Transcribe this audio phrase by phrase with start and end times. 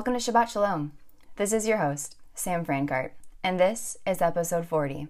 [0.00, 0.92] Welcome to Shabbat Shalom.
[1.36, 3.10] This is your host, Sam Frankart,
[3.44, 5.08] and this is episode 40.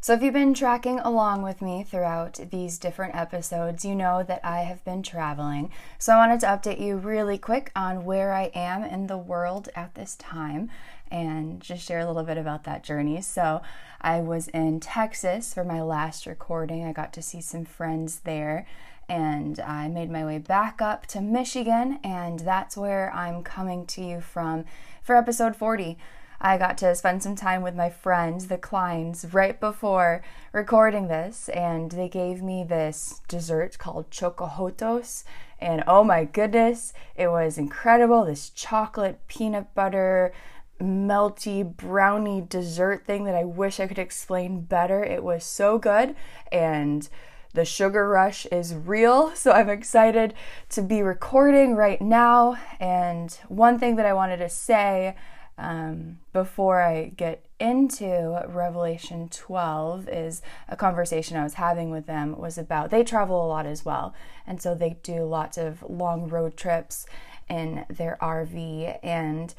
[0.00, 4.40] So, if you've been tracking along with me throughout these different episodes, you know that
[4.44, 5.70] I have been traveling.
[6.00, 9.68] So, I wanted to update you really quick on where I am in the world
[9.76, 10.68] at this time
[11.12, 13.20] and just share a little bit about that journey.
[13.20, 13.62] So,
[14.00, 16.84] I was in Texas for my last recording.
[16.84, 18.66] I got to see some friends there
[19.08, 24.02] and I made my way back up to Michigan, and that's where I'm coming to
[24.02, 24.64] you from
[25.02, 25.98] for episode 40.
[26.40, 30.22] I got to spend some time with my friends, the Kleins, right before
[30.52, 35.24] recording this, and they gave me this dessert called Chocojotos.
[35.58, 38.24] And oh my goodness, it was incredible!
[38.24, 40.32] This chocolate peanut butter
[40.80, 45.02] melty brownie dessert thing that I wish I could explain better.
[45.02, 46.14] It was so good,
[46.52, 47.08] and
[47.54, 50.34] the sugar rush is real, so I'm excited
[50.70, 52.58] to be recording right now.
[52.78, 55.16] And one thing that I wanted to say
[55.56, 62.36] um, before I get into Revelation 12 is a conversation I was having with them
[62.36, 64.14] was about they travel a lot as well,
[64.46, 67.06] and so they do lots of long road trips
[67.48, 69.54] in their RV, and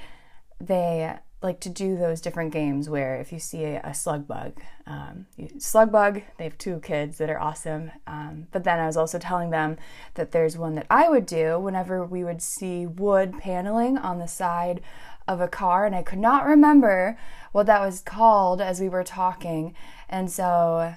[0.59, 4.59] they like to do those different games where if you see a, a slug bug,
[4.87, 7.91] um, you, slug bug, they have two kids that are awesome.
[8.07, 9.77] Um, but then I was also telling them
[10.15, 14.27] that there's one that I would do whenever we would see wood paneling on the
[14.27, 14.81] side
[15.27, 17.17] of a car, and I could not remember
[17.51, 19.73] what that was called as we were talking.
[20.09, 20.95] And so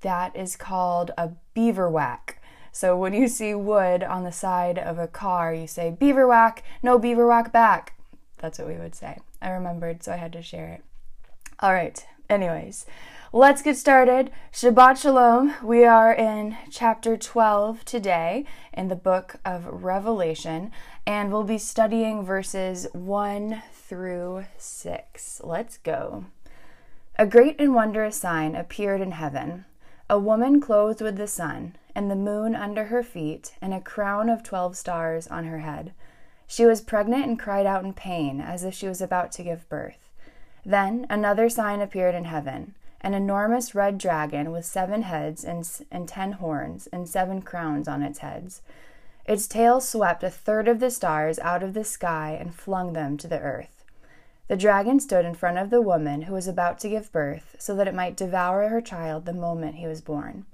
[0.00, 2.42] that is called a beaver whack.
[2.72, 6.64] So when you see wood on the side of a car, you say beaver whack,
[6.82, 7.94] no beaver whack back.
[8.38, 9.18] That's what we would say.
[9.42, 10.84] I remembered, so I had to share it.
[11.60, 12.86] All right, anyways,
[13.32, 14.30] let's get started.
[14.52, 15.54] Shabbat Shalom.
[15.62, 20.70] We are in chapter 12 today in the book of Revelation,
[21.06, 25.40] and we'll be studying verses 1 through 6.
[25.44, 26.26] Let's go.
[27.18, 29.64] A great and wondrous sign appeared in heaven
[30.12, 34.28] a woman clothed with the sun, and the moon under her feet, and a crown
[34.28, 35.94] of twelve stars on her head.
[36.52, 39.66] She was pregnant and cried out in pain, as if she was about to give
[39.70, 40.10] birth.
[40.66, 46.06] Then another sign appeared in heaven an enormous red dragon with seven heads and, and
[46.06, 48.60] ten horns, and seven crowns on its heads.
[49.24, 53.16] Its tail swept a third of the stars out of the sky and flung them
[53.16, 53.82] to the earth.
[54.48, 57.74] The dragon stood in front of the woman who was about to give birth, so
[57.76, 60.44] that it might devour her child the moment he was born.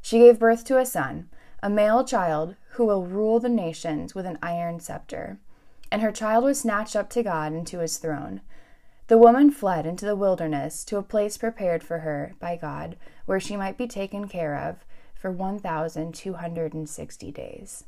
[0.00, 1.28] She gave birth to a son
[1.64, 5.38] a male child who will rule the nations with an iron scepter.
[5.90, 8.42] And her child was snatched up to God and to his throne.
[9.06, 13.40] The woman fled into the wilderness to a place prepared for her by God, where
[13.40, 17.84] she might be taken care of for 1,260 days.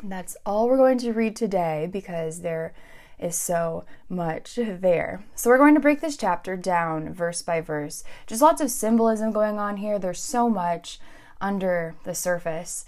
[0.00, 2.74] That's all we're going to read today because there
[3.18, 5.24] is so much there.
[5.34, 8.04] So we're going to break this chapter down verse by verse.
[8.28, 9.98] Just lots of symbolism going on here.
[9.98, 11.00] There's so much
[11.44, 12.86] under the surface.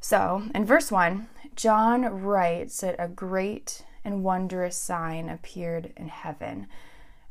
[0.00, 6.66] So, in verse 1, John writes that a great and wondrous sign appeared in heaven.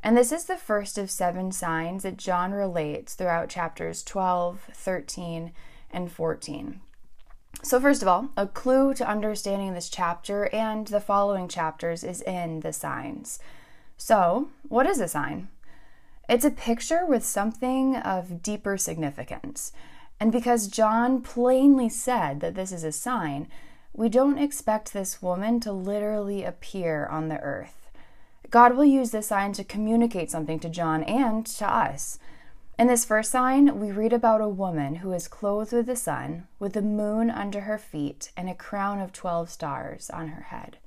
[0.02, 5.52] And this is the first of seven signs that John relates throughout chapters 12, 13,
[5.92, 6.80] and 14.
[7.62, 12.22] So, first of all, a clue to understanding this chapter and the following chapters is
[12.22, 13.40] in the signs.
[13.98, 15.50] So, what is a sign?
[16.30, 19.74] It's a picture with something of deeper significance.
[20.22, 23.48] And because John plainly said that this is a sign,
[23.92, 27.90] we don't expect this woman to literally appear on the earth.
[28.52, 32.20] God will use this sign to communicate something to John and to us.
[32.78, 36.48] In this first sign, we read about a woman who is clothed with the sun,
[36.60, 40.78] with the moon under her feet, and a crown of 12 stars on her head.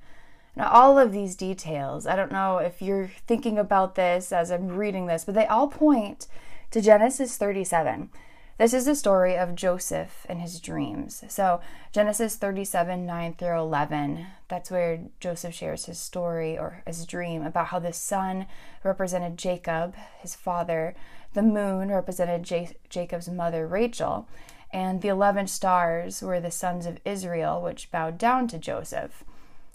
[0.55, 4.69] Now, all of these details, I don't know if you're thinking about this as I'm
[4.69, 6.27] reading this, but they all point
[6.71, 8.09] to Genesis 37.
[8.57, 11.25] This is the story of Joseph and his dreams.
[11.27, 11.59] So,
[11.91, 17.67] Genesis 37 9 through 11, that's where Joseph shares his story or his dream about
[17.67, 18.47] how the sun
[18.81, 20.95] represented Jacob, his father,
[21.33, 24.25] the moon represented J- Jacob's mother, Rachel,
[24.71, 29.25] and the 11 stars were the sons of Israel, which bowed down to Joseph.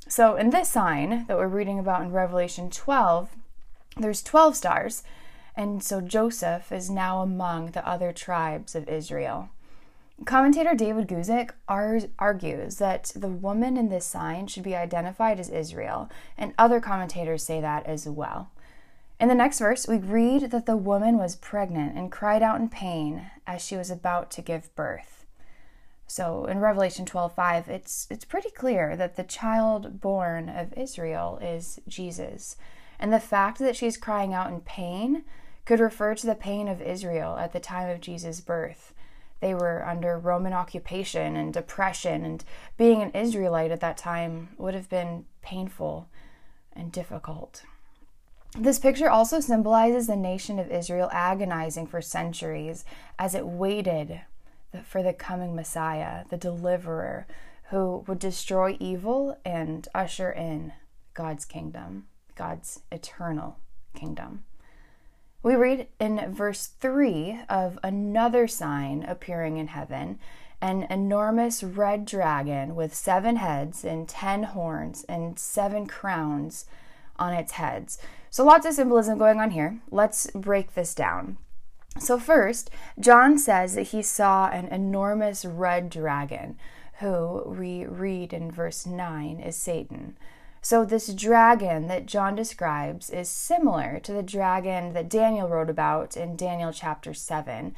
[0.09, 3.29] So, in this sign that we're reading about in Revelation 12,
[3.99, 5.03] there's 12 stars
[5.61, 9.51] and so Joseph is now among the other tribes of Israel.
[10.25, 16.09] Commentator David Guzik argues that the woman in this sign should be identified as Israel,
[16.39, 18.51] and other commentators say that as well.
[19.21, 22.71] In the next verse, we read that the woman was pregnant and cried out in
[22.71, 25.27] pain as she was about to give birth.
[26.07, 31.81] So in Revelation 12:5, it's it's pretty clear that the child born of Israel is
[31.87, 32.57] Jesus.
[32.99, 35.25] And the fact that she's crying out in pain
[35.65, 38.93] could refer to the pain of Israel at the time of Jesus' birth.
[39.41, 42.45] They were under Roman occupation and oppression, and
[42.77, 46.09] being an Israelite at that time would have been painful
[46.73, 47.63] and difficult.
[48.59, 52.85] This picture also symbolizes the nation of Israel agonizing for centuries
[53.19, 54.21] as it waited
[54.85, 57.27] for the coming Messiah, the deliverer,
[57.71, 60.73] who would destroy evil and usher in
[61.15, 63.59] God's kingdom, God's eternal
[63.95, 64.43] kingdom.
[65.43, 70.19] We read in verse 3 of another sign appearing in heaven
[70.61, 76.67] an enormous red dragon with seven heads and ten horns and seven crowns
[77.17, 77.99] on its heads.
[78.29, 79.81] So, lots of symbolism going on here.
[79.91, 81.39] Let's break this down.
[81.99, 86.59] So, first, John says that he saw an enormous red dragon,
[86.99, 90.19] who we read in verse 9 is Satan.
[90.63, 96.19] So, this dragon that John describes is similar to the dragon that Daniel wrote about
[96.19, 97.75] in Daniel chapter 7.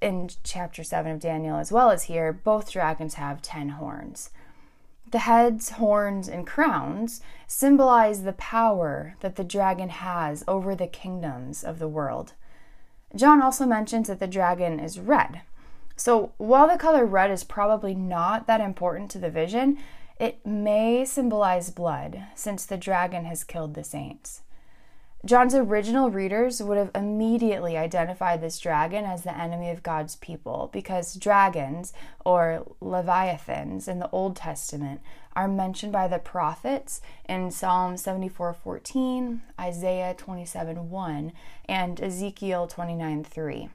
[0.00, 4.30] In chapter 7 of Daniel, as well as here, both dragons have 10 horns.
[5.10, 11.62] The heads, horns, and crowns symbolize the power that the dragon has over the kingdoms
[11.62, 12.32] of the world.
[13.14, 15.42] John also mentions that the dragon is red.
[15.96, 19.78] So, while the color red is probably not that important to the vision,
[20.18, 24.42] it may symbolize blood, since the dragon has killed the saints.
[25.24, 30.70] John's original readers would have immediately identified this dragon as the enemy of God's people
[30.72, 31.92] because dragons,
[32.24, 35.00] or leviathans, in the Old Testament
[35.34, 41.32] are mentioned by the prophets in Psalm 74:14, Isaiah 27:1,
[41.68, 43.70] and Ezekiel 29:3.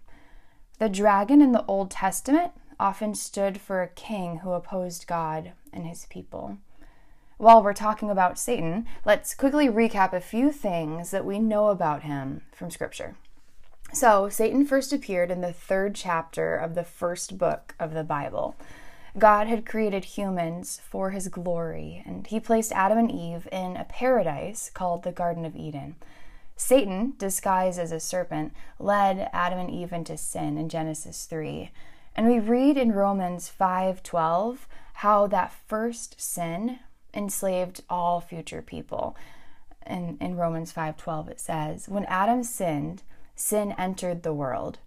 [0.80, 5.88] The dragon in the Old Testament often stood for a king who opposed God and
[5.88, 6.58] his people.
[7.38, 12.04] While we're talking about Satan, let's quickly recap a few things that we know about
[12.04, 13.16] him from Scripture.
[13.92, 18.56] So, Satan first appeared in the third chapter of the first book of the Bible.
[19.18, 23.84] God had created humans for his glory, and he placed Adam and Eve in a
[23.84, 25.96] paradise called the Garden of Eden.
[26.56, 31.72] Satan, disguised as a serpent, led Adam and Eve into sin in Genesis 3.
[32.16, 36.80] And we read in Romans 5:12 how that first sin
[37.14, 39.16] enslaved all future people.
[39.86, 43.04] In, in Romans 5:12 it says, "When Adam sinned,
[43.36, 44.80] sin entered the world.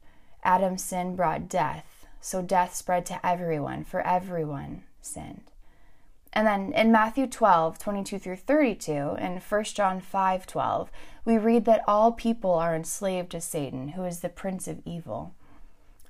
[0.42, 5.50] Adam's sin brought death, so death spread to everyone, for everyone sinned."
[6.32, 10.90] And then in Matthew 12, 22 through 32, and 1 John 5, 12,
[11.24, 15.32] we read that all people are enslaved to Satan, who is the prince of evil.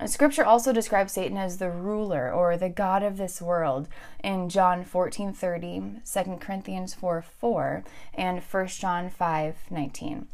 [0.04, 3.88] Scripture also describes Satan as the ruler or the god of this world
[4.22, 10.28] in John 14 30, 2 Corinthians 4 4, and 1 John 5 19.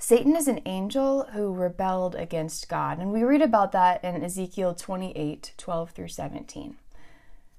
[0.00, 4.74] Satan is an angel who rebelled against God, and we read about that in Ezekiel
[4.74, 6.76] 28 12 through 17.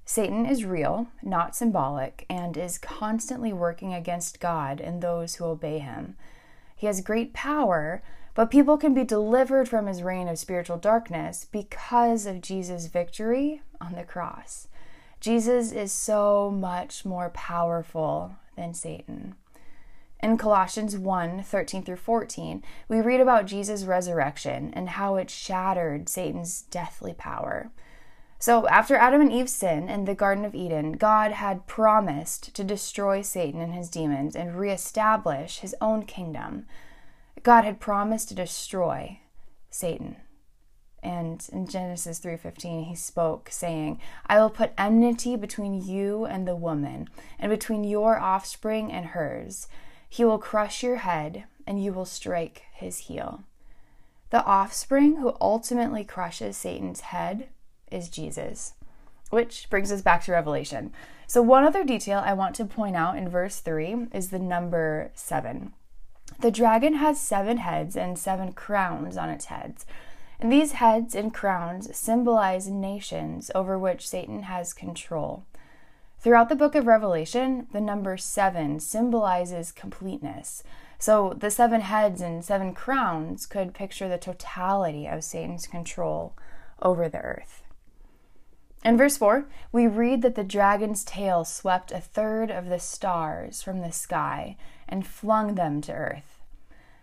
[0.04, 5.78] Satan is real, not symbolic, and is constantly working against God and those who obey
[5.78, 6.16] him.
[6.74, 8.02] He has great power,
[8.40, 13.60] but people can be delivered from his reign of spiritual darkness because of Jesus' victory
[13.82, 14.66] on the cross.
[15.20, 19.34] Jesus is so much more powerful than Satan.
[20.22, 26.08] In Colossians 1 13 through 14, we read about Jesus' resurrection and how it shattered
[26.08, 27.70] Satan's deathly power.
[28.38, 32.64] So, after Adam and Eve sinned in the Garden of Eden, God had promised to
[32.64, 36.64] destroy Satan and his demons and reestablish his own kingdom.
[37.42, 39.20] God had promised to destroy
[39.70, 40.16] Satan.
[41.02, 46.56] And in Genesis 3:15 he spoke saying, "I will put enmity between you and the
[46.56, 47.08] woman,
[47.38, 49.66] and between your offspring and hers.
[50.08, 53.44] He will crush your head, and you will strike his heel."
[54.28, 57.48] The offspring who ultimately crushes Satan's head
[57.90, 58.74] is Jesus.
[59.30, 60.92] Which brings us back to Revelation.
[61.26, 65.12] So, one other detail I want to point out in verse 3 is the number
[65.14, 65.72] 7.
[66.38, 69.84] The dragon has seven heads and seven crowns on its heads.
[70.38, 75.44] And these heads and crowns symbolize nations over which Satan has control.
[76.18, 80.62] Throughout the book of Revelation, the number seven symbolizes completeness.
[80.98, 86.34] So the seven heads and seven crowns could picture the totality of Satan's control
[86.82, 87.62] over the earth.
[88.82, 93.62] In verse 4, we read that the dragon's tail swept a third of the stars
[93.62, 94.56] from the sky
[94.88, 96.40] and flung them to earth.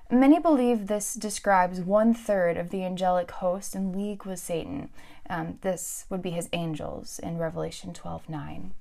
[0.09, 4.89] Many believe this describes one third of the angelic host in league with Satan,
[5.29, 8.73] Um, this would be his angels in Revelation 12 9.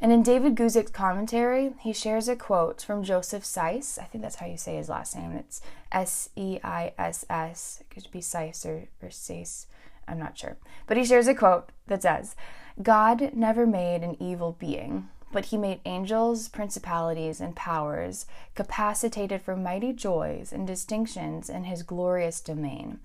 [0.00, 3.98] And in David Guzik's commentary, he shares a quote from Joseph Seiss.
[3.98, 5.32] I think that's how you say his last name.
[5.32, 7.78] It's S E I S S.
[7.80, 9.66] It could be Seiss or, or Seiss.
[10.10, 10.56] I'm not sure.
[10.86, 12.34] But he shares a quote that says
[12.82, 19.56] God never made an evil being, but he made angels, principalities, and powers capacitated for
[19.56, 22.98] mighty joys and distinctions in his glorious domain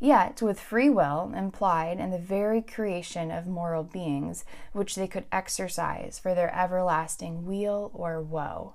[0.00, 5.26] yet with free will implied in the very creation of moral beings, which they could
[5.30, 8.72] exercise for their everlasting weal or woe.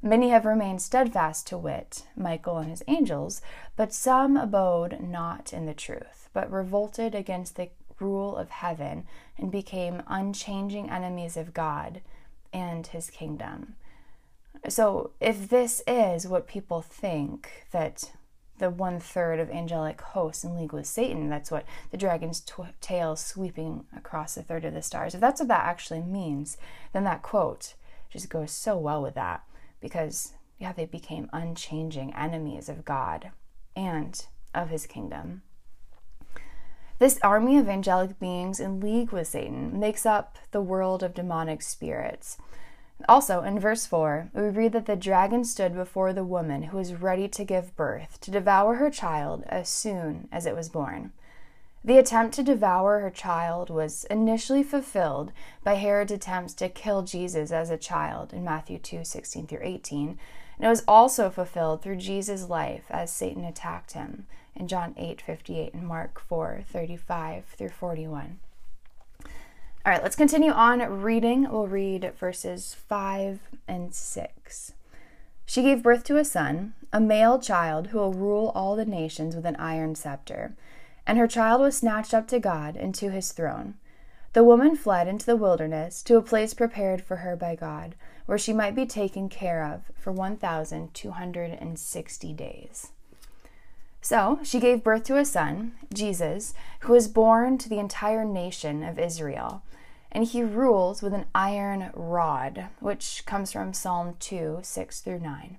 [0.00, 3.42] Many have remained steadfast to wit, Michael and his angels,
[3.76, 9.06] but some abode not in the truth, but revolted against the rule of heaven
[9.38, 12.00] and became unchanging enemies of God
[12.52, 13.74] and his kingdom.
[14.68, 18.12] So, if this is what people think that
[18.62, 21.28] the one third of angelic hosts in league with Satan.
[21.28, 25.14] That's what the dragon's tw- tail sweeping across a third of the stars.
[25.14, 26.56] If that's what that actually means,
[26.92, 27.74] then that quote
[28.08, 29.42] just goes so well with that
[29.80, 33.32] because, yeah, they became unchanging enemies of God
[33.74, 34.24] and
[34.54, 35.42] of his kingdom.
[37.02, 41.60] This army of angelic beings in league with Satan makes up the world of demonic
[41.60, 42.38] spirits.
[43.08, 46.94] Also, in verse 4, we read that the dragon stood before the woman who was
[46.94, 51.10] ready to give birth to devour her child as soon as it was born.
[51.82, 55.32] The attempt to devour her child was initially fulfilled
[55.64, 60.08] by Herod's attempts to kill Jesus as a child in Matthew 2 16 through 18,
[60.56, 65.20] and it was also fulfilled through Jesus' life as Satan attacked him in John 8
[65.20, 68.38] 58 and Mark 4 35 through 41.
[69.84, 71.50] All right, let's continue on reading.
[71.50, 74.72] We'll read verses 5 and 6.
[75.44, 79.34] She gave birth to a son, a male child who will rule all the nations
[79.34, 80.54] with an iron scepter.
[81.04, 83.74] And her child was snatched up to God and to his throne.
[84.34, 88.38] The woman fled into the wilderness to a place prepared for her by God, where
[88.38, 92.92] she might be taken care of for 1,260 days.
[94.02, 98.82] So she gave birth to a son, Jesus, who was born to the entire nation
[98.82, 99.62] of Israel
[100.12, 105.58] and he rules with an iron rod, which comes from Psalm 2 6 through 9.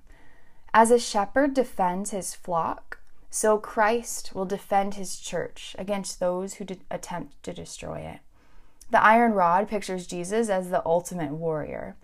[0.72, 6.66] As a shepherd defends his flock, so Christ will defend his church against those who
[6.88, 8.20] attempt to destroy it.
[8.90, 11.96] The iron rod pictures Jesus as the ultimate warrior.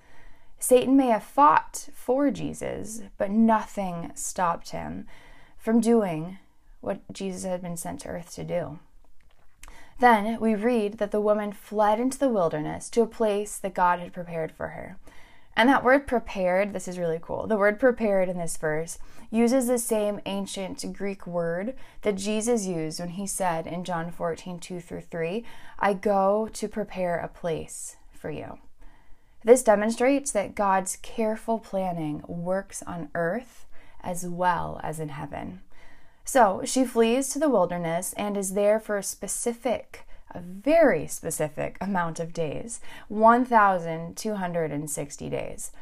[0.59, 5.07] Satan may have fought for Jesus, but nothing stopped him
[5.61, 6.39] from doing
[6.81, 8.79] what Jesus had been sent to earth to do.
[10.01, 14.01] Then we read that the woman fled into the wilderness to a place that God
[14.01, 14.97] had prepared for her.
[15.55, 17.47] And that word prepared, this is really cool.
[17.47, 18.99] The word prepared in this verse
[19.31, 24.59] uses the same ancient Greek word that Jesus used when he said in John 14,
[24.59, 25.45] 2 through 3,
[25.79, 28.59] I go to prepare a place for you.
[29.45, 33.67] This demonstrates that God's careful planning works on earth
[34.03, 35.61] as well as in heaven.
[36.25, 41.77] So she flees to the wilderness and is there for a specific, a very specific
[41.81, 45.73] amount of days 1,260 days.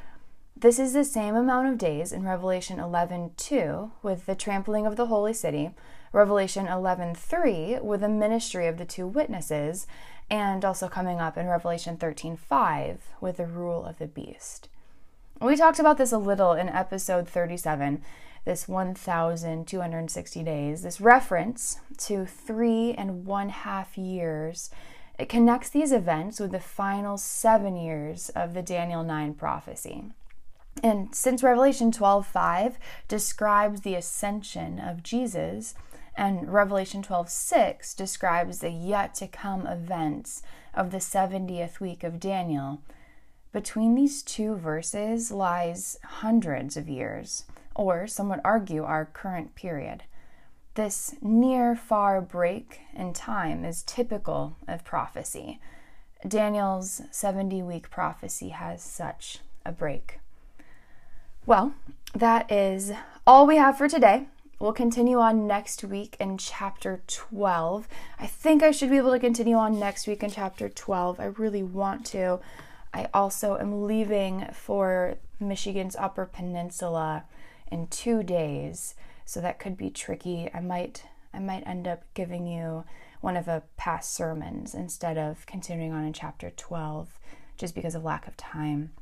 [0.57, 5.07] This is the same amount of days in Revelation 11:2 with the trampling of the
[5.07, 5.71] holy city,
[6.13, 9.87] Revelation 11:3 with the ministry of the two witnesses,
[10.31, 14.69] and also coming up in Revelation 13:5 with the rule of the beast.
[15.41, 18.03] We talked about this a little in episode 37
[18.45, 24.71] this 1,260 days, this reference to three and one half years,
[25.19, 30.05] it connects these events with the final seven years of the Daniel 9 prophecy.
[30.83, 32.77] And since Revelation 12:5
[33.07, 35.75] describes the ascension of Jesus,
[36.17, 40.43] and Revelation 12:6 describes the yet to come events
[40.75, 42.81] of the 70th week of Daniel,
[43.53, 50.03] between these two verses lies hundreds of years or some would argue our current period.
[50.75, 55.61] This near far break in time is typical of prophecy.
[56.27, 60.19] Daniel's 70 week prophecy has such a break.
[61.47, 61.75] Well,
[62.15, 62.93] that is
[63.27, 64.27] all we have for today.
[64.59, 67.87] We'll continue on next week in chapter 12.
[68.19, 71.21] I think I should be able to continue on next week in chapter 12.
[71.21, 72.41] I really want to.
[72.93, 77.25] I also am leaving for Michigan's Upper Peninsula
[77.71, 80.51] in two days, so that could be tricky.
[80.53, 82.85] I might I might end up giving you
[83.21, 87.19] one of the past sermons instead of continuing on in chapter 12
[87.57, 88.93] just because of lack of time.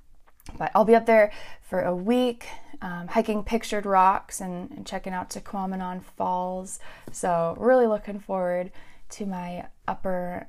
[0.58, 2.46] But I'll be up there for a week,
[2.80, 6.78] um, hiking pictured rocks and, and checking out Tahquamenon Falls.
[7.10, 8.70] So, really looking forward
[9.10, 10.48] to my upper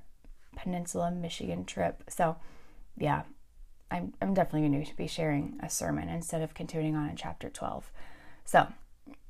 [0.56, 2.04] peninsula Michigan trip.
[2.10, 2.38] So,
[2.98, 3.24] yeah,
[3.90, 7.50] I'm, I'm definitely going to be sharing a sermon instead of continuing on in chapter
[7.50, 7.92] 12.
[8.46, 8.68] So,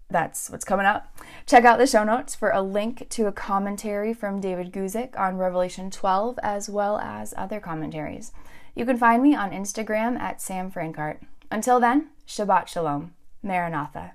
[0.10, 1.14] that's what's coming up.
[1.46, 5.38] Check out the show notes for a link to a commentary from David Guzik on
[5.38, 8.32] Revelation 12, as well as other commentaries.
[8.74, 11.20] You can find me on Instagram at Sam Frankart.
[11.52, 13.14] Until then, Shabbat Shalom.
[13.44, 14.14] Maranatha.